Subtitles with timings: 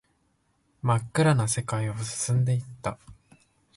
[0.81, 2.97] 真っ暗な世界を進んでいった